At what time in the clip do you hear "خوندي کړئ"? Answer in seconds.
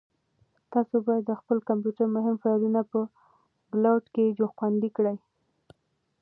4.55-5.17